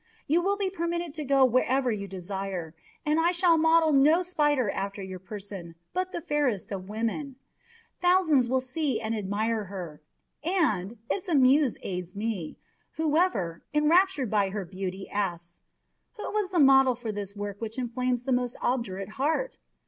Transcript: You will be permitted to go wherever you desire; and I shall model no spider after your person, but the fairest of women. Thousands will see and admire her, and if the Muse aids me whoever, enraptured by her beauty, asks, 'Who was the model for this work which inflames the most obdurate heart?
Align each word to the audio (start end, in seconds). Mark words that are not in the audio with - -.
You 0.25 0.41
will 0.41 0.57
be 0.57 0.71
permitted 0.71 1.13
to 1.13 1.23
go 1.23 1.45
wherever 1.45 1.91
you 1.91 2.07
desire; 2.07 2.73
and 3.05 3.19
I 3.19 3.29
shall 3.29 3.55
model 3.55 3.93
no 3.93 4.23
spider 4.23 4.67
after 4.71 5.03
your 5.03 5.19
person, 5.19 5.75
but 5.93 6.11
the 6.11 6.21
fairest 6.21 6.71
of 6.71 6.89
women. 6.89 7.35
Thousands 7.99 8.49
will 8.49 8.61
see 8.61 8.99
and 8.99 9.15
admire 9.15 9.65
her, 9.65 10.01
and 10.43 10.97
if 11.07 11.27
the 11.27 11.35
Muse 11.35 11.77
aids 11.83 12.15
me 12.15 12.57
whoever, 12.93 13.61
enraptured 13.75 14.31
by 14.31 14.49
her 14.49 14.65
beauty, 14.65 15.07
asks, 15.07 15.61
'Who 16.13 16.31
was 16.31 16.49
the 16.49 16.59
model 16.59 16.95
for 16.95 17.11
this 17.11 17.35
work 17.35 17.61
which 17.61 17.77
inflames 17.77 18.23
the 18.23 18.31
most 18.33 18.57
obdurate 18.59 19.09
heart? 19.09 19.59